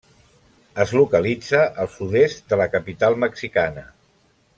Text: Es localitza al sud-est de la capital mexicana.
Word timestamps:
Es 0.83 0.93
localitza 0.99 1.59
al 1.83 1.91
sud-est 1.97 2.41
de 2.53 2.59
la 2.63 2.67
capital 2.77 3.19
mexicana. 3.25 3.85